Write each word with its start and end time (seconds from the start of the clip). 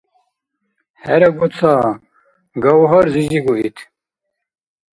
ХӀерагу 1.01 1.47
ца, 1.55 1.71
Гавгьар-зизигу 2.61 3.53
ит. 3.67 3.77